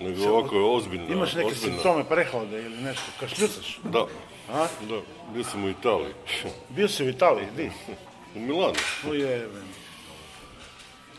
[0.00, 1.06] nego ovako je ozbiljno.
[1.12, 1.76] Imaš neke ozbiljno.
[1.76, 3.78] simptome prehlade ili nešto, kašljucaš?
[3.84, 4.06] Da,
[4.52, 4.66] A?
[4.88, 5.00] da,
[5.32, 6.14] bio sam u Italiji.
[6.76, 7.70] Bio si u Italiji, di?
[8.36, 8.74] U Milanu.
[9.10, 9.68] O jebem.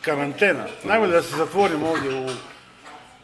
[0.02, 0.66] Karantena.
[0.84, 2.30] Najbolje da se zatvorimo ovdje u...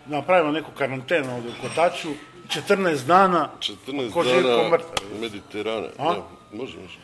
[0.06, 2.10] Napravimo neku karantenu ovdje u Kotaču.
[2.48, 3.50] 14 dana.
[3.60, 5.20] 14 ko živ, ko dana mrtav.
[5.22, 5.88] Mediterana.
[5.98, 6.14] A?
[6.14, 6.98] Da, može, može.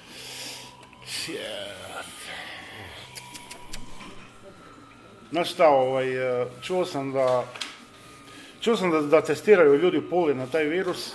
[5.31, 6.07] Znaš šta, ovaj,
[6.61, 7.43] čuo sam da...
[8.61, 11.13] Čuo sam da, da testiraju ljudi u Puli na taj virus.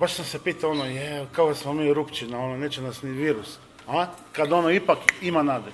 [0.00, 3.10] Baš sam se pitao ono, je, kao da smo mi rupčina, ono, neće nas ni
[3.10, 3.58] virus.
[3.88, 4.06] A?
[4.32, 5.70] Kad ono ipak ima nade.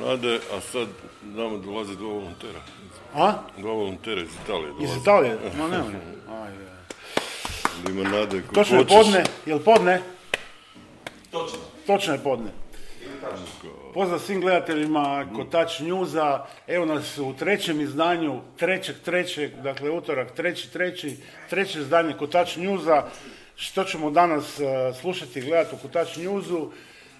[0.00, 0.88] Nade, a sad
[1.22, 2.60] nama dolaze dva volontera.
[3.14, 3.32] A?
[3.58, 5.00] Dva volontera iz Italije Iz dolaze.
[5.00, 5.38] Italije?
[5.58, 5.94] Ma nemoj.
[6.42, 6.68] Ajde.
[7.90, 10.02] Ima nade ko Točno je podne, jel podne?
[11.30, 11.58] Točno.
[11.86, 12.50] Točno je podne.
[13.94, 16.44] Pozdrav svim gledateljima Kotač Njuza.
[16.66, 21.16] Evo nas u trećem izdanju, trećeg, trećeg, dakle utorak, treći, treći,
[21.50, 23.04] treće izdanje Kotač Njuza.
[23.56, 26.70] Što ćemo danas eh, slušati i gledati u Kotač Njuzu?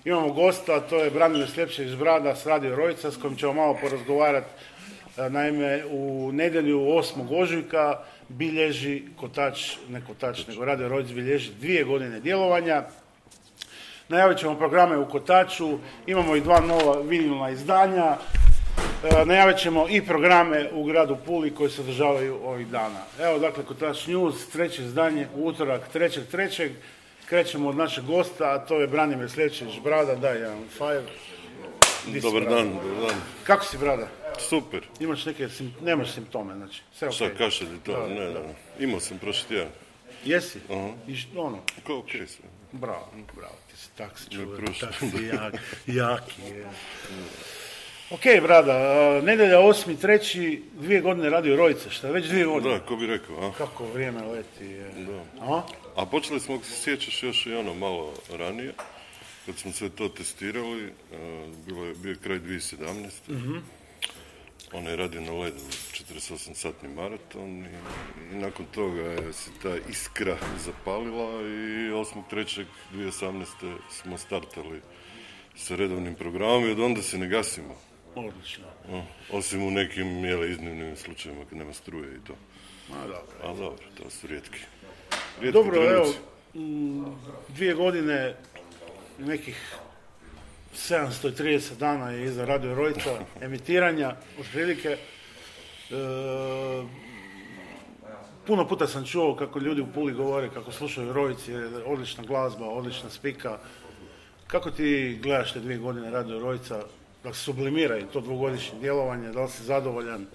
[0.04, 4.48] Imamo gosta, to je Branimir Sljepšević Brada s Radio Rojica, s kojim ćemo malo porazgovarati.
[5.18, 7.42] E, Naime, u nedjelju 8.
[7.42, 12.84] ožujka bilježi Kotač, ne Kotač, nego Radio Rojic bilježi dvije godine djelovanja.
[14.08, 18.16] Najavit ćemo programe u Kotaču, imamo i dva nova vinilna izdanja,
[19.04, 23.00] e, najavit ćemo i programe u gradu Puli koji se održavaju ovih dana.
[23.20, 26.72] Evo dakle Kotač News, treće izdanje, u utorak, trećeg, trećeg,
[27.28, 32.56] krećemo od našeg gosta, a to je Branimir Slječić, Brada, daj jedan si, Dobar Brada?
[32.56, 33.20] dan, dobar dan.
[33.44, 34.08] Kako si, Brada?
[34.38, 34.80] Super.
[35.00, 35.48] Imaš neke,
[35.82, 37.36] nemaš simptome, znači, sve Šta okej.
[37.36, 37.92] kašalj i to?
[37.92, 38.40] Da, ne, da.
[38.40, 38.54] ne.
[38.78, 39.68] Imao sam prošli tjedan.
[40.24, 40.58] Jesi?
[40.70, 40.88] Aha.
[41.06, 42.26] I š- ono, Ko okej
[42.72, 43.54] bravo, bravo,
[43.88, 44.88] ti si tak se Ne čuva, prošlo.
[44.88, 45.54] tak si jak,
[45.86, 46.66] jaki je.
[48.10, 52.74] Ok, brada, a, nedjelja osmi, treći, dvije godine radio Rojice, šta, već dvije godine.
[52.78, 53.52] Da, ko bi rekao, a?
[53.58, 54.64] Kako vrijeme leti.
[54.64, 54.90] Je.
[55.06, 55.44] Da.
[55.44, 55.62] A?
[55.96, 58.72] A počeli smo, ako se sjećaš, još i ono malo ranije,
[59.46, 60.92] kad smo sve to testirali,
[61.66, 63.60] bilo je, bio je kraj 2017.
[64.72, 65.60] On je radio na ledu
[65.92, 67.68] 48-satni maraton i,
[68.32, 73.76] i nakon toga je se ta iskra zapalila i 8.3.2018.
[73.90, 74.80] smo startali
[75.56, 77.76] sa redovnim programom i od onda se ne gasimo.
[78.14, 78.64] Odlično.
[79.32, 82.34] Osim u nekim jele, iznimnim slučajevima kad nema struje i to.
[82.94, 83.36] A, dobro.
[83.42, 84.58] A dobro, to su rijetki.
[85.40, 86.14] rijetki Dobro, evo,
[87.48, 88.36] dvije godine,
[89.18, 89.78] nekih
[90.74, 93.10] 730 dana je iza Radio Rojica
[93.46, 94.88] emitiranja, otprilike.
[94.88, 94.98] E,
[98.46, 103.10] puno puta sam čuo kako ljudi u Puli govore kako slušaju je odlična glazba, odlična
[103.10, 103.58] spika.
[104.46, 106.82] Kako ti gledaš te dvije godine Radio Rojica,
[107.24, 110.26] da se sublimira i to dvogodišnje djelovanje, da li si zadovoljan?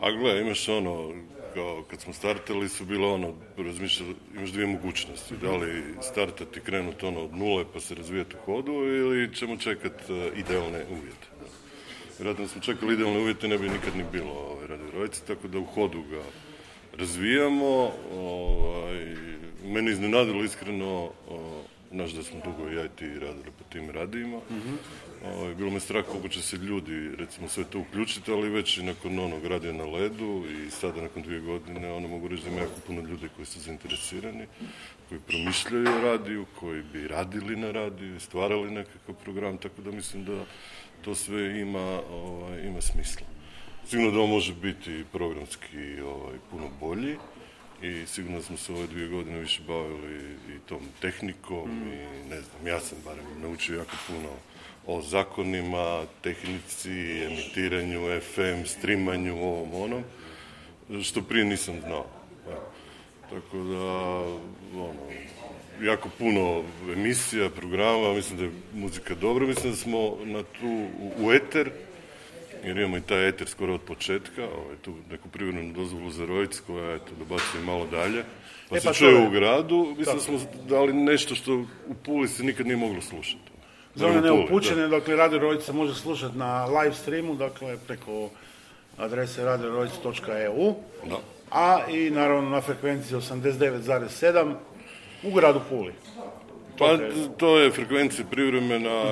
[0.00, 1.12] A gle, imaš ono,
[1.54, 5.34] kao kad smo startali su bilo ono, razmišljali, imaš dvije mogućnosti.
[5.36, 10.12] Da li startati, krenuti ono od nule pa se razvijati u hodu ili ćemo čekati
[10.36, 11.26] idealne uvjete.
[12.18, 15.58] Vjerojatno smo čekali idealne uvjete, ne bi nikad ni bilo ovaj, radi rojice, tako da
[15.58, 16.22] u hodu ga
[16.98, 17.90] razvijamo.
[18.14, 19.16] Ovaj,
[19.64, 21.10] meni iznenadilo iskreno,
[21.94, 24.40] znaš da smo dugo ja i ti radili po tim radijima.
[25.24, 28.82] Ovaj, bilo me strah koliko će se ljudi, recimo, sve to uključiti, ali već i
[28.82, 32.60] nakon onog radija na ledu i sada nakon dvije godine, ono mogu reći da ima
[32.60, 34.46] jako puno ljudi koji su zainteresirani,
[35.08, 40.24] koji promišljaju o radiju, koji bi radili na radiju, stvarali nekakav program, tako da mislim
[40.24, 40.44] da
[41.04, 43.26] to sve ima, ovaj, ima smisla.
[43.86, 47.16] Sigurno da on može biti programski ovaj, puno bolji
[47.82, 52.66] i sigurno smo se ove dvije godine više bavili i tom tehnikom i ne znam,
[52.66, 54.28] ja sam barem naučio jako puno
[54.86, 60.04] o zakonima, tehnici, emitiranju, FM, streamanju, ovom onom,
[61.02, 62.06] što prije nisam znao.
[62.46, 62.70] Evo.
[63.30, 63.84] Tako da,
[64.80, 65.00] ono,
[65.82, 70.86] jako puno emisija, programa, mislim da je muzika dobra, mislim da smo na tu,
[71.18, 71.70] u eter,
[72.64, 76.60] jer imamo i taj eter skoro od početka, ovaj, tu neku privremenu dozvolu za Rojic
[76.60, 78.24] koja eto, dobacuje malo dalje,
[78.68, 80.38] pa E, se pa to čuje je- u gradu, mislim da smo
[80.68, 81.54] dali nešto što
[81.86, 83.50] u Puli se nikad nije moglo slušati.
[83.94, 88.30] Za one neupućene, dakle, Radio Rojica može slušati na live streamu, dakle, preko
[88.96, 90.74] adrese radiorojic.eu,
[91.04, 91.16] Da.
[91.50, 94.54] a i naravno na frekvenciji 89,7
[95.22, 95.92] u gradu Puli.
[96.78, 99.04] Pa To je- to je frekvencija privremena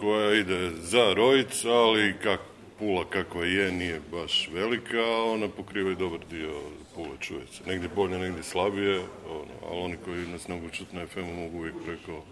[0.00, 2.40] koja ide za Rojic, ali kak,
[2.78, 6.60] Pula kakva je nije baš velika, a ona pokriva i dobar dio
[6.94, 7.62] Pule čuje se.
[7.66, 8.98] Negdje bolje, negdje slabije,
[9.28, 12.22] ono, ali oni koji nas ne mogu čuti na FM-u mogu uvijek preko,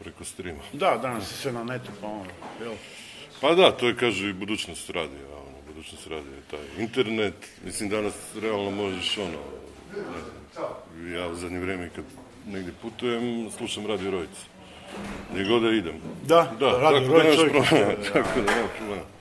[0.00, 0.60] preko streama.
[0.72, 2.30] Da, danas je sve na netu, pa ono,
[2.62, 2.74] jel?
[3.40, 5.26] Pa da, to je, kažu, i budućnost radija.
[5.32, 7.34] Ono, budućnost radija je taj internet.
[7.64, 9.38] Mislim, danas realno možeš ono,
[9.96, 12.04] ne znam, ja u zadnje vrijeme kad
[12.46, 14.36] negdje putujem, slušam Radio Rojc.
[15.32, 15.94] Gdje god da idem.
[16.26, 17.62] Da, da, Radio puštaju,
[18.12, 19.17] tako da nema problema.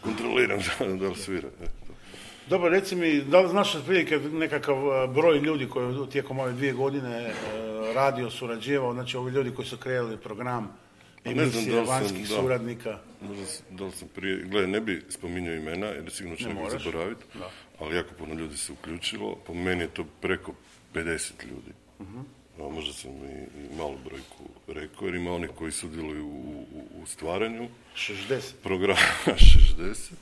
[0.00, 0.60] Kontroliram
[0.98, 1.48] da, li svira.
[2.48, 6.72] Dobro, reci mi, da li znaš otprilike nekakav e, broj ljudi koji tijekom ove dvije
[6.72, 7.32] godine e,
[7.94, 10.76] radio, surađivao, znači ovi ljudi koji su kreirali program,
[11.24, 12.34] Pa emisije, vanjskih da.
[12.34, 12.98] suradnika.
[13.20, 16.70] Možda da li sam prije, gledaj, ne bi spominjao imena, jer sigurno ću Ne nekog
[16.70, 17.24] zaboraviti,
[17.78, 19.36] ali jako puno ljudi se uključilo.
[19.46, 20.52] Po meni je to preko
[20.94, 21.72] 50 ljudi.
[22.00, 22.20] Mhm.
[22.58, 27.02] A možda sam i, i malu brojku rekao, jer ima onih koji sudjeluju u, u,
[27.02, 28.52] u stvaranju 60.
[28.62, 30.12] programa 60.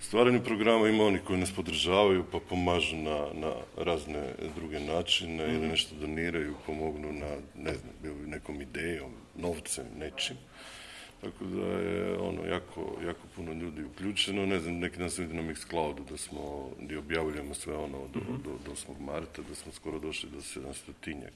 [0.00, 5.68] Stvaranju programa ima oni koji nas podržavaju pa pomažu na, na razne druge načine ili
[5.68, 10.36] nešto doniraju, pomognu na, ne znam, nekom idejom, novcem, nečim.
[11.20, 14.46] Tako da je ono jako, jako puno ljudi uključeno.
[14.46, 18.20] Ne znam, neki dan sam vidio na Mixcloudu da smo, gdje objavljujemo sve ono do,
[18.44, 19.00] do, do 8.
[19.00, 21.28] marta, da smo skoro došli do 700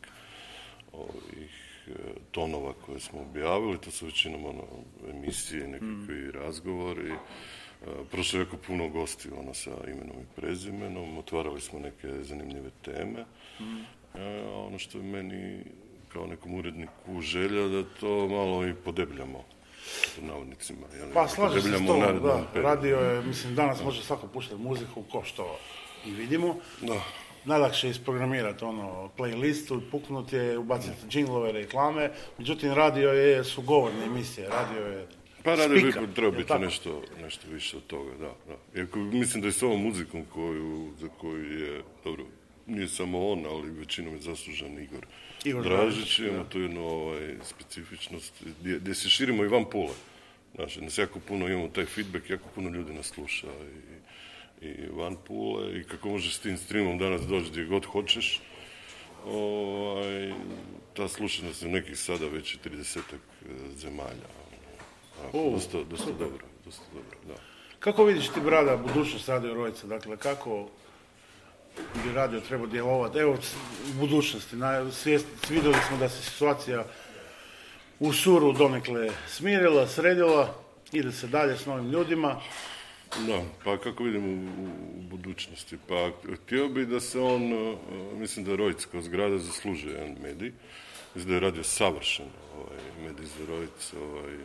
[0.93, 1.93] ovih e,
[2.31, 4.65] tonova koje smo objavili, to su većinom ono,
[5.11, 7.12] emisije, nekakvi razgovori.
[7.12, 7.17] E,
[8.11, 13.21] Prošlo je jako puno gostiju ono, sa imenom i prezimenom, otvarali smo neke zanimljive teme.
[13.21, 15.65] E, a ono što je meni
[16.09, 19.44] kao nekom uredniku želja da to malo i podebljamo
[20.15, 20.87] pod navodnicima.
[20.97, 21.09] jel?
[21.15, 22.61] Pa slažem se s u narednom da.
[22.61, 25.59] Radio je, mislim, danas može svako puštati muziku, ko što
[26.06, 26.56] i vidimo.
[26.81, 27.03] Da.
[27.44, 32.11] Najlakše je isprogramirati ono playlistu, puknuti je, ubaciti džinglove, reklame.
[32.38, 35.06] Međutim, radio je, su govorne emisije, radio je
[35.44, 38.35] Pa radio bi treba biti nešto, nešto više od toga, da.
[38.49, 38.81] da.
[38.81, 42.25] Iako mislim da je s ovom muzikom koju, za koju je, dobro,
[42.67, 45.06] nije samo on, ali većinom je zaslužan Igor,
[45.44, 46.19] Igor Dražić.
[46.19, 49.94] Imamo tu jednu ovaj, specifičnost gdje, gdje se širimo i van pule.
[50.54, 53.46] Znači, nas jako puno imamo taj feedback, jako puno ljudi nas sluša
[54.62, 58.40] i, i van pule i kako možeš s tim streamom danas doći gdje god hoćeš.
[59.26, 60.32] Ovaj,
[60.94, 62.98] ta slušanost je u nekih sada već i 30
[63.76, 64.28] zemalja.
[65.20, 67.34] Onako, O, dosta, dosta dobro, dosta dobro, da.
[67.78, 69.87] Kako vidiš ti, brada, budućnost Radio Rojca?
[69.87, 70.69] Dakle, kako
[72.05, 73.19] bi radio trebao djelovati?
[73.19, 73.38] Evo,
[73.90, 74.56] u budućnosti.
[74.56, 76.84] Na, svijest, vidjeli smo da se situacija
[77.99, 80.55] u Suru donekle smirila, sredila,
[80.93, 82.40] ide se dalje s novim ljudima.
[83.26, 84.64] Da, pa kako vidimo u,
[84.99, 85.78] u budućnosti?
[85.88, 87.78] Pa htio bi da se on, uh,
[88.14, 90.52] mislim da Rojc kao zgrada zaslužuje jedan medij.
[91.14, 94.37] Mislim da je radio savršeno ovaj, medij za Rojc, ovaj,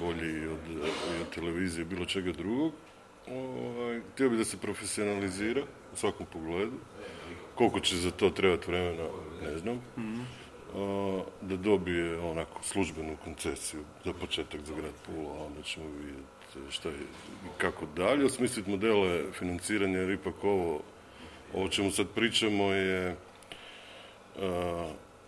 [0.00, 0.60] bolji od,
[1.20, 2.72] od televizije, bilo čega drugog.
[3.28, 6.72] Ovaj, htio bi da se profesionalizira u svakom pogledu.
[7.54, 9.08] Koliko će za to trebati vremena,
[9.42, 9.82] ne znam.
[11.40, 16.22] Da dobije onako službenu koncesiju za početak za grad Pula, a onda ćemo vidjeti
[16.70, 18.24] šta je i kako dalje.
[18.24, 20.80] Osmisliti modele financiranja, jer ipak ovo,
[21.54, 23.16] ovo čemu sad pričamo je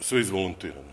[0.00, 0.93] sve izvolontirano.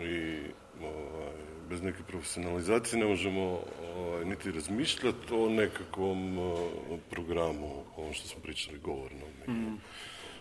[0.00, 0.40] I
[0.86, 1.32] ovaj,
[1.68, 3.60] bez neke profesionalizacije ne možemo
[3.96, 6.68] ovaj, niti razmišljati o nekakvom a,
[7.10, 9.28] programu, ovom što smo pričali, govornom.
[9.48, 9.78] I-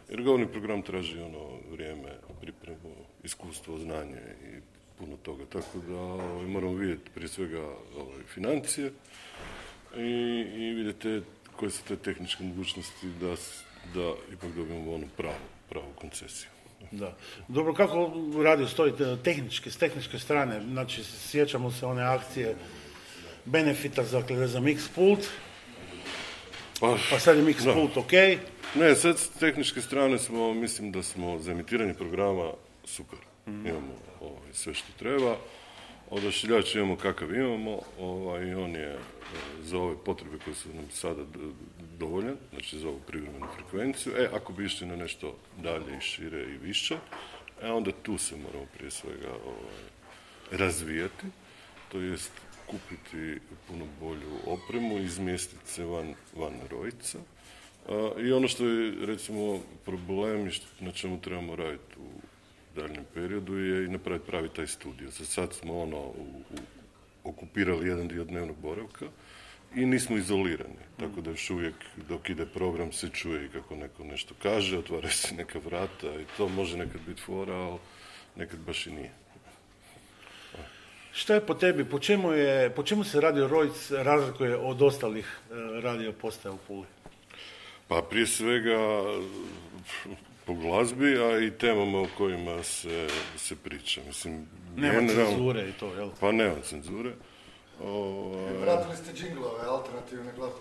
[0.09, 2.09] jer govorni program traži ono vrijeme,
[2.41, 4.59] pripremu, iskustvo, znanje i
[4.97, 5.45] puno toga.
[5.45, 7.61] Tako da ovaj, moramo vidjeti prije svega
[7.97, 8.91] ovaj, financije
[9.97, 10.09] i,
[10.57, 11.21] i vidjeti
[11.55, 13.35] koje su te tehničke mogućnosti da,
[13.93, 16.49] da ipak dobijemo onu pravu, pravu koncesiju.
[16.91, 17.15] Da.
[17.47, 18.11] Dobro, kako
[18.43, 20.61] radio stoji te- tehnički, s tehničke strane?
[20.63, 22.55] Znači, sjećamo se one akcije
[23.45, 25.19] benefita za, dakle, za mix pult,
[26.79, 27.73] Pa, pa sad je mix Da.
[27.73, 28.11] pult ok.
[28.75, 32.51] Ne, sad s tehničke strane smo, mislim da smo za emitiranje programa
[32.85, 33.19] super.
[33.47, 35.37] Imamo ovaj, sve što treba.
[36.11, 38.97] Odašiljač imamo kakav imamo, ovaj, on je e,
[39.61, 41.23] za ove potrebe koje su nam sada
[41.97, 44.13] dovoljan, znači za ovu privremenu frekvenciju.
[44.17, 46.97] E, ako bi išli na nešto dalje i šire i više,
[47.61, 51.25] e, onda tu se moramo prije svega ovaj, razvijati,
[51.91, 52.31] to jest
[52.67, 57.19] kupiti puno bolju opremu, izmjestiti se van, van rojca.
[57.89, 62.28] A, I ono što je recimo problem i na čemu trebamo raditi u
[62.81, 65.09] daljnjem periodu je i napraviti pravi taj studio.
[65.09, 66.59] Za sad smo ono u, u,
[67.23, 69.05] okupirali jedan dio dnevnog boravka
[69.75, 70.83] i nismo izolirani.
[70.99, 71.75] Tako da još uvijek
[72.09, 76.25] dok ide program se čuje i kako neko nešto kaže, otvara se neka vrata i
[76.37, 77.79] to može nekad biti fora, ali
[78.35, 79.11] nekad baš i nije.
[81.11, 85.25] Šta je po tebi, po čemu, je, po čemu se Radio Rojc razlikuje od ostalih
[85.25, 86.85] e, radio postaja u Puli?
[87.87, 88.77] Pa prije svega
[90.49, 94.01] po glazbi, a i temama o kojima se, se priča.
[94.07, 96.09] Mislim, Nema generalno- cenzure i to, jel?
[96.19, 97.11] Pa nema cenzure.
[97.83, 100.59] Ovaj, Vratili ste džinglove, alternativne glazbe.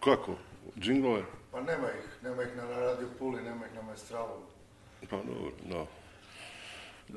[0.00, 0.34] kako?
[0.80, 1.22] Džinglove?
[1.52, 4.40] Pa nema ih, nema ih na Radio Puli, nema ih na Maestralu.
[5.10, 5.86] Pa dobro, da.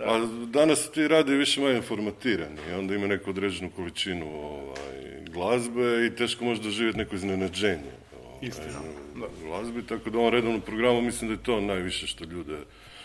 [0.03, 6.05] A danas ti radi više manje formatirani i onda ima neku određenu količinu ovaj, glazbe
[6.05, 7.91] i teško može doživjeti neko iznenađenje
[8.25, 8.79] ovaj, Istina,
[9.25, 12.57] u glazbi, tako da u ovom redovnom programu mislim da je to najviše što ljude,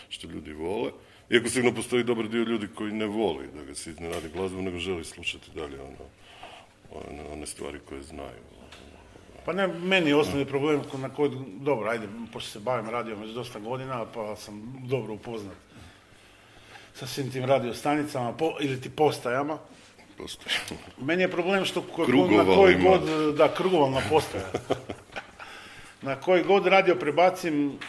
[0.09, 0.91] što ljudi vole.
[1.29, 4.77] Iako sigurno postoji dobar dio ljudi koji ne voli da ga se iznenadi glazbu, nego
[4.77, 6.05] želi slušati dalje ono,
[6.91, 8.41] one, one stvari koje znaju.
[9.45, 13.31] Pa ne, meni je osnovni problem na koji, dobro, ajde, pošto se bavim radijom već
[13.31, 15.55] dosta godina, pa sam dobro upoznat
[16.93, 19.57] sa svim tim radiostanicama po, ili ti postajama.
[20.17, 20.79] Postoji.
[21.01, 22.07] Meni je problem što ko-
[22.37, 23.01] na koji god,
[23.35, 24.43] da, krugovalna postaja.
[26.01, 27.79] na koji god radio prebacim,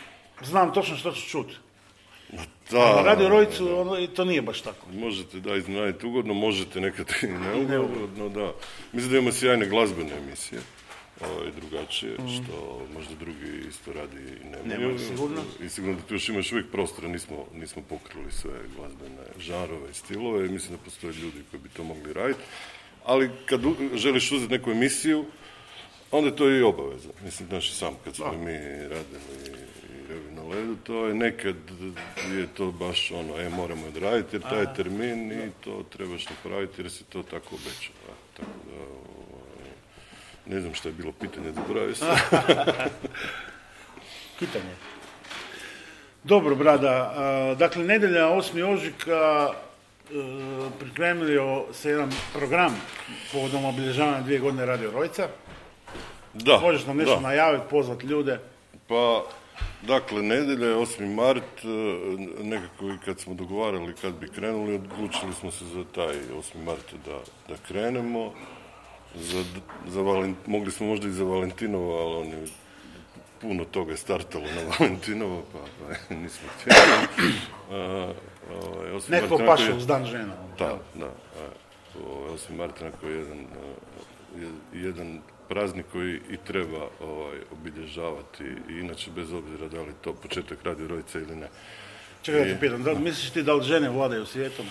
[0.45, 1.55] znam točno što ću čuti.
[2.71, 4.87] Da, A na radio Rojicu ono, i to nije baš tako.
[4.93, 7.27] Možete da iznenaditi ugodno, možete nekad i
[7.71, 8.53] neugodno, da.
[8.93, 10.61] Mislim da imamo sjajne glazbene emisije,
[11.21, 14.99] ovaj, drugačije, što možda drugi isto radi i nemaju.
[14.99, 15.43] Sigurno.
[15.65, 19.91] I sigurno da tu još ima još uvijek prostora, nismo, nismo pokrili sve glazbene žanrove
[19.91, 22.41] i stilove i mislim da postoje ljudi koji bi to mogli raditi.
[23.05, 23.61] Ali kad
[23.95, 25.25] želiš uzeti neku emisiju,
[26.11, 27.09] onda je to i obaveza.
[27.25, 29.21] Mislim, znaš i sam kad smo mi radili
[30.31, 31.57] i na ledu, to je nekad
[32.33, 36.91] je to baš ono, e, moramo odraditi jer taj termin i to trebaš napraviti jer
[36.91, 37.95] si to tako obećao.
[38.09, 39.71] e, Tako da, ovaj,
[40.47, 42.09] ne znam šta je bilo pitanje, zaboravio sam.
[44.39, 44.75] Pitanje.
[46.25, 47.15] Dobro, brada.
[47.59, 48.65] dakle, nedelja 8.
[48.75, 50.15] ožujka e,
[50.79, 52.81] pripremio se jedan program
[53.33, 55.29] povodom obilježavanja dvije godine Radio Rojca.
[56.37, 57.21] Da, Možeš nam nešto da.
[57.21, 58.41] najaviti, pozvati ljude.
[58.89, 59.23] Pa,
[59.83, 61.15] dakle, nedjelja je 8.
[61.15, 61.69] mart, e,
[62.43, 66.65] nekako i kad smo dogovarali kad bi krenuli, odlučili smo se za taj 8.
[66.65, 68.33] mart da, da krenemo.
[69.15, 69.45] Za,
[69.87, 72.47] za Valen- mogli smo možda i za Valentinovo, ali on je
[73.41, 76.81] puno toga je startalo na Valentinovo, pa, pa nismo htjeli.
[77.71, 78.13] A,
[78.55, 79.11] ovaj, 8.
[79.11, 80.35] Neko paše uz dan žena.
[80.59, 81.07] da, da.
[81.07, 81.49] e,
[82.07, 82.53] Ovaj, 8.
[82.53, 83.47] mart onako je jedan, e,
[84.41, 90.15] je- jedan praznik koji i treba ovaj, obilježavati i inače bez obzira da li to
[90.15, 91.49] početak radio Rojice ili ne.
[92.23, 94.67] Čekaj da te pitam, da li misliš ti da li žene vladaju svijetom?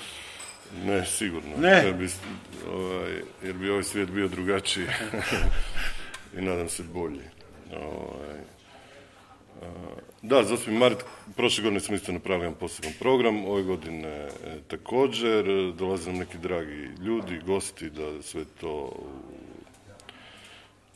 [0.85, 1.57] Ne, sigurno.
[1.57, 1.83] Ne.
[1.85, 2.09] Jer bi,
[2.71, 4.85] ovaj, jer bi ovaj svijet bio drugačiji
[6.37, 7.23] i nadam se bolji.
[7.73, 8.39] Ovaj,
[10.21, 10.71] da, za 8.
[10.71, 11.05] mart,
[11.35, 14.29] prošle godine smo isto napravili jedan poseban program, ove godine e,
[14.67, 15.45] također,
[15.77, 18.91] dolaze nam neki dragi ljudi, gosti, da sve to,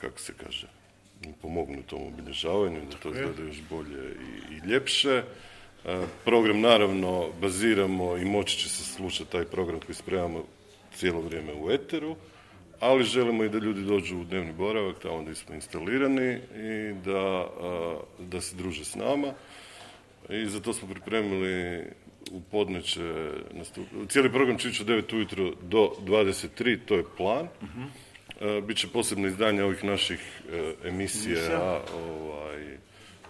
[0.01, 0.68] kako se kaže,
[1.41, 4.15] pomognu tom obilježavanju, da to izgleda još bolje
[4.50, 5.24] i, i ljepše.
[5.86, 10.44] E, Program naravno baziramo i moći će se slušati taj program koji spremamo
[10.96, 12.15] cijelo vrijeme u eteru,
[12.79, 17.20] ali želimo i da ljudi dođu u dnevni boravak, tamo gdje smo instalirani i da,
[17.62, 19.34] a, da se druže s nama.
[20.29, 21.84] I za to smo pripremili
[22.32, 23.01] u podne će
[23.53, 27.46] nastup- cijeli program će ići od 9 ujutro do 23, to je plan.
[27.46, 28.09] E,
[28.67, 30.19] Biće posebno izdanje ovih naših
[30.51, 32.77] e, emisija ovaj,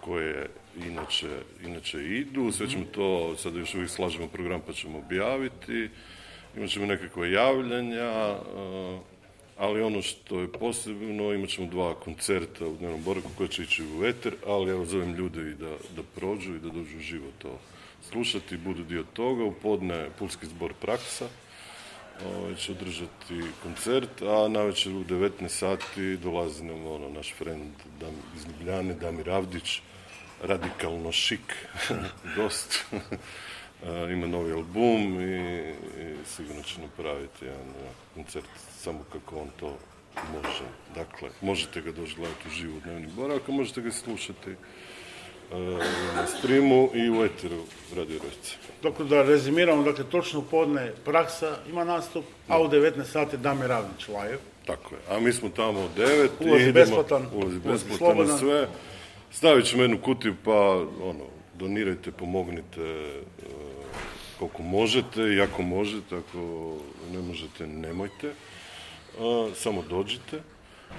[0.02, 0.50] koje
[0.86, 1.28] inače,
[1.64, 2.52] inače idu.
[2.52, 5.90] Sve ćemo to, sad još uvijek slažemo program pa ćemo objaviti.
[6.58, 8.38] Imat ćemo nekakve javljanja, e,
[9.58, 13.84] ali ono što je posebno, imat ćemo dva koncerta u dnevnom boravku koje će ići
[13.84, 17.28] u eter, ali evo zovem ljude i da, da prođu i da dođu u živo
[17.38, 17.60] to
[18.10, 19.44] slušati, budu dio toga.
[19.44, 21.28] U podne Pulski zbor Praksa
[22.26, 28.14] ovaj, će održati koncert, a navečer u 19 sati dolazi nam ono, naš friend Dam,
[28.36, 29.82] iz Ljubljane, Damir Avdić,
[30.44, 31.56] radikalno šik
[32.36, 32.86] gost.
[33.86, 35.36] A, ima novi album i,
[36.02, 37.74] i sigurno će napraviti jedan
[38.14, 38.46] koncert
[38.78, 39.78] samo kako on to
[40.34, 40.66] može.
[40.96, 44.56] Dakle, možete ga doći gledati u živu dnevni boravak, a možete ga slušati
[46.16, 47.64] na streamu i u eteru
[47.96, 48.56] Radio Rojca.
[48.84, 54.08] Dakle, da rezimiramo, dakle, točno podne praksa ima nastup, a u 19 sati Damir Ravnić
[54.08, 54.38] live.
[54.66, 55.02] Tako je.
[55.16, 56.30] A mi smo tamo od 9.
[56.40, 57.26] Ulaz je besplatan.
[57.34, 58.68] Ulaz je Ulaz je besplatan na sve.
[59.32, 60.70] Stavit ćemo jednu kutiju pa
[61.04, 61.26] ono,
[61.56, 63.22] donirajte, pomognite e,
[64.40, 66.76] koliko možete i ako možete, ako
[67.14, 68.32] ne možete, nemojte.
[69.20, 70.42] A, samo dođite.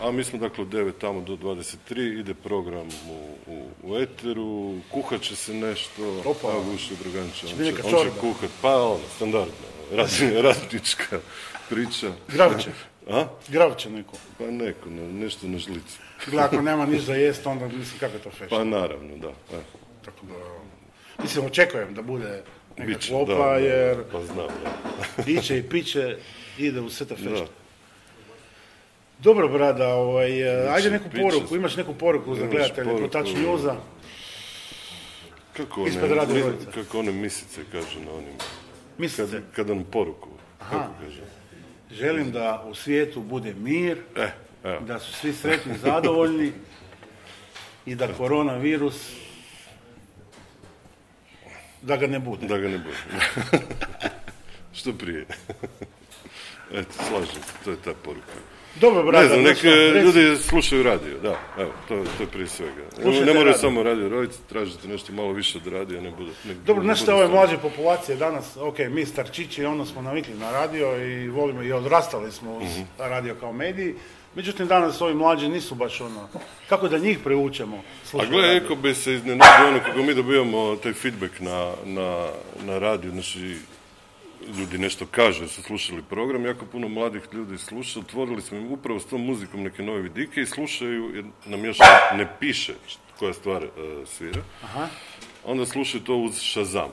[0.00, 4.74] A mi smo dakle od 9 tamo do 23, ide program u, u, u eteru,
[4.90, 6.48] kuhat će se nešto, Opa.
[6.48, 9.52] a Gušo Draganče, on, će, on će kuhat, pa ono, standardno,
[9.92, 11.20] radni- radnička
[11.68, 12.12] priča.
[12.28, 12.70] Gravće.
[13.10, 13.26] A?
[13.48, 14.16] Gravće neko.
[14.38, 15.98] Pa neko, ne- nešto na žlici.
[16.26, 18.48] Gle, ako nema niš za jest, onda mislim kako je to fashion.
[18.50, 19.28] Pa naravno, da.
[19.28, 19.60] E,
[20.04, 20.34] Tako da,
[21.22, 22.42] mislim, očekujem da bude
[22.78, 24.46] neka klopa, da, da, jer Pa znam,
[25.16, 25.22] da.
[25.32, 26.16] iće i piće
[26.58, 27.46] ide u sve te da.
[29.22, 33.02] Dobro, brada, ovaj, e, ajde neku poruku, imaš neku poruku za gledatelje poruku.
[33.02, 33.74] Kotač Newsa?
[35.56, 38.34] Kako Ispred one, Radio kako one misice kažu na onim,
[38.98, 40.28] Mislite, kad, kad nam poruku,
[40.70, 41.22] kako kaže.
[41.90, 44.28] želim da u svijetu bude mir, E,
[44.64, 46.52] evo, da su svi sretni, zadovoljni
[47.86, 49.12] i da koronavirus
[51.82, 52.46] da ga ne bude.
[52.46, 52.96] da ga ne bude.
[54.78, 55.26] Što prije.
[56.74, 58.32] Eto, slažem se, to je ta poruka.
[58.74, 62.48] Dobro, brada, Ne znam, nek reci- ljudi slušaju radio, da, evo, to, to je prije
[62.48, 62.82] svega.
[62.94, 66.30] Slušajte ne moraju samo radio Rojc, tražite nešto malo više od radija, ne bude...
[66.44, 69.86] Ne, Dobro, ne znaš šta bude ove samo- mlađe populacije danas, ok, mi starčići, ono
[69.86, 72.82] smo navikli na radio i volimo i odrastali smo uz Mhm.
[73.00, 73.94] radio kao mediji,
[74.34, 76.28] međutim danas ovi mlađi nisu baš ono,
[76.68, 77.82] kako da njih preučemo?
[78.14, 82.26] A gle, eko bi se iznenadio ono kako mi dobijamo taj feedback na, na,
[82.62, 83.56] na radiju, znači
[84.58, 89.00] ljudi nešto kažu, su slušali program, jako puno mladih ljudi sluša, otvorili smo im upravo
[89.00, 91.78] s tom muzikom neke nove vidike i slušaju, jer nam još
[92.14, 92.74] ne piše
[93.18, 93.68] koja stvar e,
[94.06, 94.88] svira, Aha.
[95.44, 96.90] onda slušaju to uz Shazam.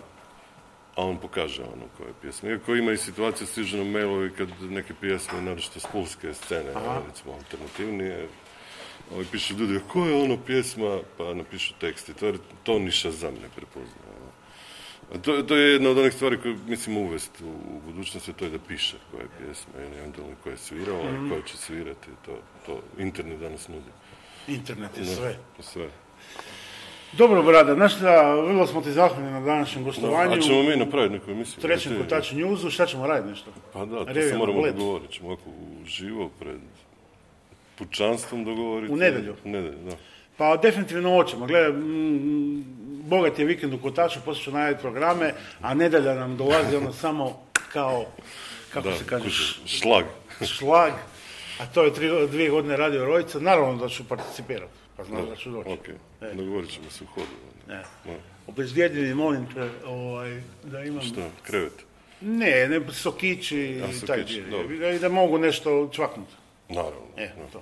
[0.96, 2.50] A on pokaže ono koje pjesme.
[2.50, 6.74] Iako ima i situacije, stižu nam mailovi kad neke pjesme, naročito spulske scene,
[7.08, 8.28] recimo alternativnije,
[9.16, 13.34] Ovi pišu ljudi, koja je ono pjesma, pa napišu tekst i to, to ni Shazam
[13.34, 14.07] ne prepoznaje.
[15.22, 18.52] To, to je jedna od onih stvari koje mislimo uvesti u, u budućnosti, to je
[18.52, 22.08] da piše koja je pjesma ili eventualno koja je svirala i koja će svirati.
[22.26, 22.32] To,
[22.66, 23.92] to internet danas nudi.
[24.48, 25.38] Internet je Da, sve.
[25.60, 25.90] Sve.
[27.14, 30.32] Dobro, brada, znaš šta, vrlo smo ti zahvalni na današnjem gostovanju.
[30.34, 31.62] A ćemo mi napraviti neku emisiju?
[31.62, 33.52] trećem Ti- Kotač Newsu, šta ćemo raditi nešto?
[33.74, 35.14] Pa da, to Reviju se moramo dogovoriti.
[35.14, 35.44] Ćemo ovako
[35.84, 36.60] uživo pred
[37.78, 38.94] pučanstvom dogovoriti.
[38.94, 39.36] U nedjelju?
[39.46, 39.96] U nedjelju, da.
[40.38, 41.46] Pa definitivno hoćemo.
[41.46, 42.64] Gledaj, mm,
[43.08, 47.44] bogat je vikend u Kotaču, poslije ću najaviti programe, a nedjelja nam dolazi ono samo
[47.74, 48.06] kao,
[48.74, 49.30] kako Da, se kaže,
[49.66, 50.06] šlag.
[50.48, 50.94] šlag,
[51.60, 55.36] a to je tri, dvije godine radio Rojca, naravno da ću participirati, pa znam da
[55.36, 55.70] ću doći.
[55.70, 55.88] Ok,
[56.22, 56.34] E.
[56.34, 57.28] dogovorit ćemo se u hodu.
[57.68, 57.84] Ne.
[58.06, 58.12] Da.
[58.48, 61.02] Obezvijedi mi, molim te, ovaj, da imam...
[61.02, 61.74] Šta, krevet?
[62.22, 64.44] Ne, ne, sokići i taj dio.
[64.96, 66.34] I da mogu nešto čvaknuti.
[66.70, 67.08] Naravno.
[67.18, 67.62] E, to.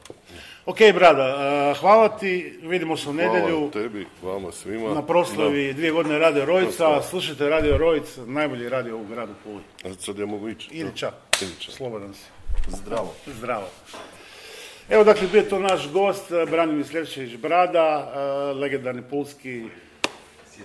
[0.65, 3.57] Ok, brada, hvala ti, vidimo se u nedjelju.
[3.57, 4.93] Hvala tebi, vama, svima.
[4.93, 9.95] Na proslavi dvije godine Radio Rojca, slušajte Radio Rojc, najbolji radio u gradu Puli.
[9.99, 10.69] Sad ja mogu ići.
[10.71, 11.13] Ili čak.
[11.59, 12.25] slobodan si.
[12.67, 13.13] Zdravo.
[13.25, 13.67] Zdravo.
[14.89, 18.11] Evo dakle, bio je to naš gost, Branimir Slevčević Brada,
[18.61, 19.63] legendarni pulski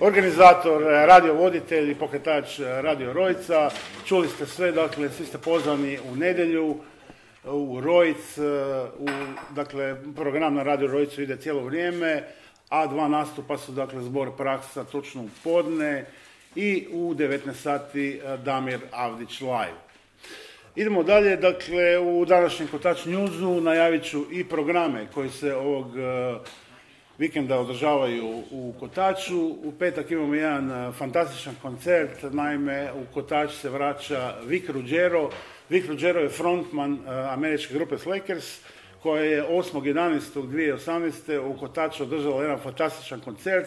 [0.01, 3.71] organizator, radio voditelj i pokretač Radio Rojca.
[4.07, 6.77] Čuli ste sve, dakle, svi ste pozvani u nedjelju
[7.45, 8.43] u Rojc, eh,
[8.99, 9.07] u,
[9.55, 12.25] dakle, program na Radio Rojcu ide cijelo vrijeme,
[12.69, 16.07] a dva nastupa su, dakle, zbor praksa točno u podne
[16.55, 19.91] i u 19 sati eh, Damir Avdić live.
[20.77, 26.35] Idemo dalje, dakle, u današnjem Kotač Newsu najavit ću i programe koji se ovog e,
[27.19, 29.47] vikenda održavaju u Kotaču.
[29.47, 35.31] U petak imamo jedan e, fantastičan koncert, naime u Kotač se vraća Vic Ruggiero.
[35.71, 36.99] Vic Ruggiero je frontman e,
[37.33, 38.61] američke grupe Slakers
[39.03, 41.39] koja je 8.11.2018.
[41.39, 43.67] u Kotaču održala jedan fantastičan koncert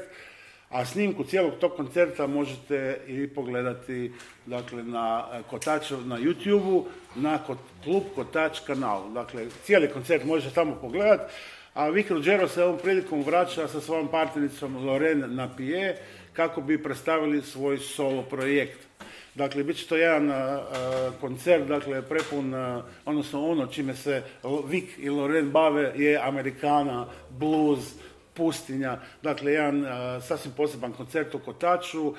[0.69, 4.11] a snimku cijelog tog koncerta možete i pogledati
[4.45, 6.85] dakle, na eh, Kotaču na YouTube-u,
[7.15, 7.39] na
[7.83, 9.09] Klub Kotač kanal.
[9.13, 11.33] Dakle, cijeli koncert možete tamo pogledati.
[11.73, 15.97] A Vic Ruggiero se ovom prilikom vraća sa svojom partnericom Loren Napie
[16.33, 18.79] kako bi predstavili svoj solo projekt.
[19.36, 20.32] Dakle, bit će to jedan
[21.22, 22.54] koncert, dakle, prepun,
[23.06, 24.24] odnosno ono čime se
[24.67, 27.80] Vic i Loren bave je Amerikana, blues,
[28.34, 29.86] pustinja, dakle jedan
[30.22, 32.13] sasvim poseban koncert u Kotaču,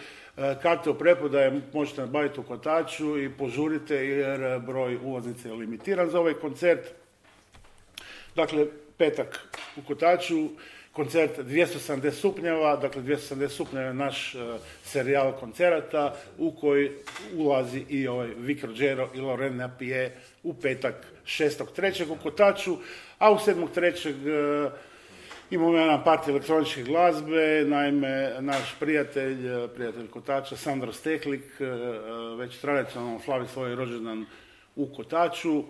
[0.62, 6.20] karte u preprodaje možete nabaviti u Kotaču i požurite jer broj ulaznica je limitiran za
[6.20, 6.80] ovaj koncert.
[8.36, 10.48] Dakle, petak u Kotaču,
[10.94, 14.38] koncert 270 stupnjeva, dakle 270 stupnjeva je naš e,
[14.84, 16.90] serijal koncerata u koji
[17.36, 22.10] ulazi i ovaj Vic Ruggiero i Loren Napie u petak 6.3.
[22.10, 22.76] u Kotaču,
[23.18, 24.68] a u 7.3.
[24.68, 24.70] E,
[25.50, 31.44] imamo jedan part elektroničke glazbe, naime naš prijatelj, e, prijatelj Kotača, Sandro Steklik,
[32.38, 34.26] već tradicionalno slavi svoj rođendan
[34.76, 35.64] u Kotaču,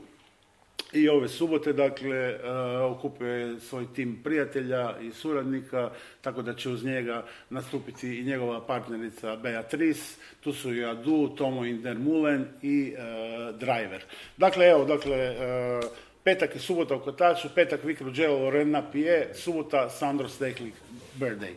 [0.94, 6.68] i ove subote, dakle, uh, okupio je svoj tim prijatelja i suradnika, tako da će
[6.68, 13.58] uz njega nastupiti i njegova partnerica Beatrice, tu su i Adu, Tomo Indermulen i uh,
[13.58, 14.04] Driver.
[14.36, 15.90] Dakle, evo, dakle, uh,
[16.24, 20.74] petak i subota u Kotaču, petak Vic Ruggiero, Lorena Pije, subota Sandro Steklik,
[21.18, 21.54] Birthday.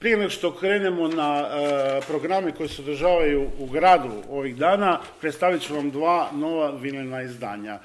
[0.00, 5.62] Prije nego što krenemo na e, programe koji se održavaju u gradu ovih dana, predstavit
[5.62, 7.78] ću vam dva nova vinilna izdanja.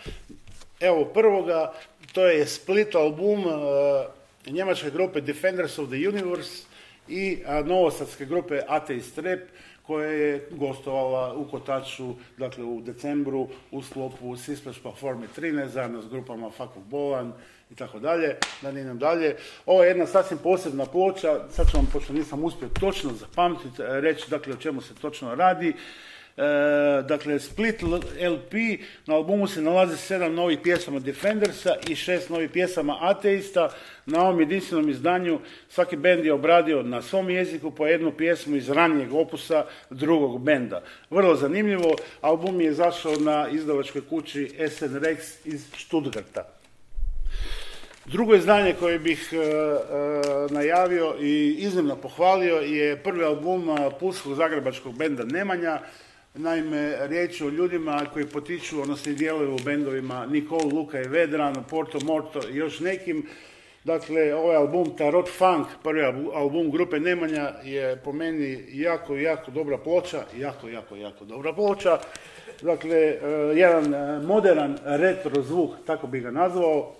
[0.79, 1.73] Evo prvoga,
[2.15, 6.63] To je split album e, njemačke grupe Defenders of the Universe
[7.07, 9.39] i a, novosadske grupe Atheist Rap
[9.81, 16.07] koja je gostovala u Kotaču, dakle u decembru u sklopu Sisplash Platforme 13 zajedno s
[16.07, 17.33] grupama Fuck of Bolan
[17.71, 19.35] i tako dalje, da ne idem dalje.
[19.65, 24.01] Ovo je jedna sasvim posebna ploča, sad ću vam, pošto nisam uspio točno zapamtiti, e,
[24.01, 25.73] reći dakle o čemu se točno radi.
[26.37, 27.81] E, dakle, Split
[28.19, 28.53] LP,
[29.05, 33.69] na albumu se nalazi sedam novih pjesama Defendersa i šest novih pjesama Ateista.
[34.05, 38.69] Na ovom jedinstvenom izdanju svaki bend je obradio na svom jeziku po jednu pjesmu iz
[38.69, 40.83] ranijeg opusa drugog benda.
[41.09, 46.55] Vrlo zanimljivo, album je izašao na izdavačkoj kući SN Rex iz Stuttgarta.
[48.05, 49.41] Drugo izdanje koje bih e, e,
[50.53, 55.79] najavio i iznimno pohvalio je prvi album uh, pulskog zagrebačkog benda Nemanja.
[56.37, 61.63] Naime, riječ je o ljudima koji potiču, odnosno djeluju u bendovima Nicole, Luka i Vedran,
[61.69, 63.27] Porto Morto i još nekim.
[63.83, 69.77] Dakle, ovaj album Tarot Funk, prvi album grupe Nemanja, je po meni jako, jako dobra
[69.77, 71.99] ploča, jako, jako, jako dobra ploča.
[72.61, 73.17] Dakle, e,
[73.55, 73.93] jedan
[74.25, 76.95] modern retro zvuk, tako bi ga nazvao,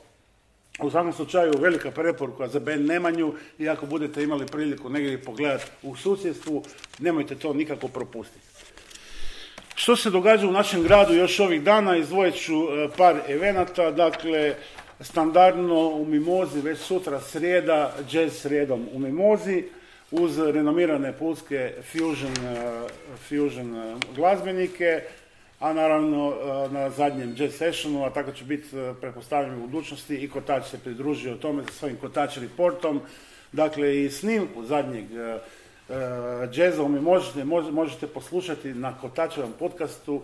[0.79, 5.65] u svakom slučaju velika preporuka za Ben Nemanju i ako budete imali priliku negdje pogledati
[5.83, 6.63] u susjedstvu,
[6.99, 8.54] nemojte to nikako propustiti.
[9.75, 14.55] Što se događa u našem gradu još ovih dana, izdvojit ću e, par evenata, dakle,
[14.99, 19.63] standardno u Mimozi, već sutra srijeda, jazz srijedom u Mimozi,
[20.11, 22.87] uz renomirane pulske fusion, e,
[23.29, 25.01] fusion e, glazbenike,
[25.59, 26.33] a naravno
[26.71, 28.67] na zadnjem jazz sessionu, a tako će biti
[29.01, 33.01] pretpostavljeno u budućnosti i Kotač se pridružio tome sa svojim Kotač reportom,
[33.51, 35.05] dakle i snimku zadnjeg
[36.51, 40.21] jazzom mi možete, možete poslušati na Kotačevom podcastu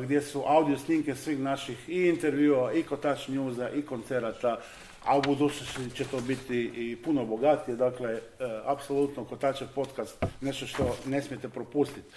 [0.00, 4.60] gdje su audio snimke svih naših i intervjua, i Kotač njuza, i koncerata,
[5.04, 8.20] a u budućnosti će to biti i puno bogatije, dakle, e,
[8.64, 12.08] apsolutno Kotačev podcast, nešto što ne smijete propustiti.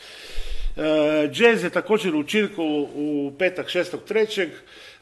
[1.33, 4.49] Jazz je također u Čirku u petak 6.3.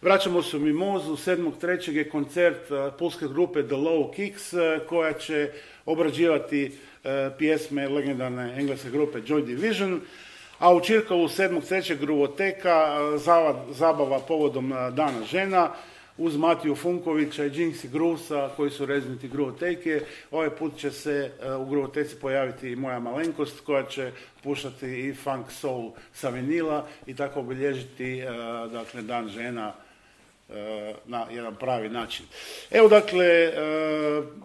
[0.02, 1.92] Vraćamo se u Mimozu, 7.3.
[1.92, 4.54] je koncert pulske grupe The Low Kicks
[4.90, 5.52] koja će
[5.86, 6.78] obrađivati
[7.38, 10.02] pjesme legendarne engleske grupe Joy Division.
[10.60, 12.00] A u Čirkovu 7.3.
[12.00, 12.98] Gruvoteka,
[13.72, 15.72] zabava povodom Dana žena,
[16.18, 20.02] uz Matiju Funkovića i Jinxi Grusa koji su rezidenti Gruvoteke.
[20.32, 24.12] Ovaj put će se u Gruvoteci pojaviti i moja malenkost koja će
[24.44, 28.22] puštati i funk soul sa vinila i tako obilježiti
[28.72, 29.74] dakle, Dan žena
[31.06, 32.26] na jedan pravi način.
[32.72, 33.54] Evo dakle,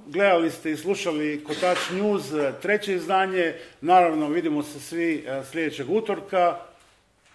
[0.06, 2.24] gledali ste i slušali Kotač News,
[2.62, 6.56] treće izdanje, naravno vidimo se svi sljedećeg utorka,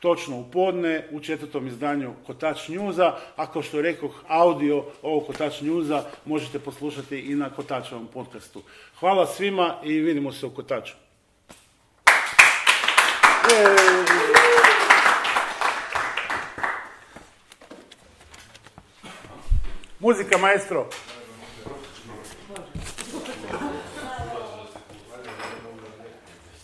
[0.03, 5.61] točno u podne, u četvrtom izdanju Kotač Newsa, a kao što rekoh, audio ovog Kotač
[5.61, 8.61] Newsa možete poslušati i na Kotačevom podcastu.
[8.99, 10.93] Hvala svima i vidimo se u Kotaču.
[20.03, 20.89] Muzika, maestro.